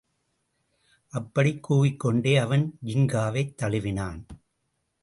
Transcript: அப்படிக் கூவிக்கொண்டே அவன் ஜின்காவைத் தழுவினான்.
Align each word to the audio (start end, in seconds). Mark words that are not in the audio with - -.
அப்படிக் 1.07 1.71
கூவிக்கொண்டே 1.71 2.39
அவன் 2.39 2.77
ஜின்காவைத் 2.85 3.55
தழுவினான். 3.55 4.25